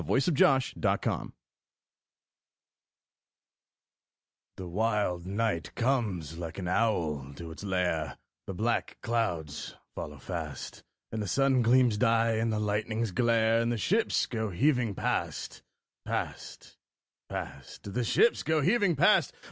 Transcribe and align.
God 0.03 0.07
Help 0.81 0.83
Our 0.83 0.83
Men 0.83 0.93
at 1.21 1.25
Sea 1.27 1.31
The 4.57 4.67
wild 4.67 5.27
night 5.27 5.75
comes 5.75 6.39
like 6.39 6.57
an 6.57 6.67
owl 6.67 7.27
to 7.35 7.51
its 7.51 7.63
lair, 7.63 8.17
The 8.47 8.55
black 8.55 8.97
clouds 9.03 9.75
follow 9.93 10.17
fast, 10.17 10.81
And 11.11 11.21
the 11.21 11.27
sun 11.27 11.61
gleams 11.61 11.97
die, 11.99 12.31
and 12.37 12.51
the 12.51 12.57
lightnings 12.59 13.11
glare, 13.11 13.61
And 13.61 13.71
the 13.71 13.77
ships 13.77 14.25
go 14.25 14.49
heaving 14.49 14.95
past, 14.95 15.61
past, 16.07 16.77
past 17.29 17.93
The 17.93 18.03
ships 18.03 18.41
go 18.41 18.59
heaving 18.61 18.95
past! 18.95 19.35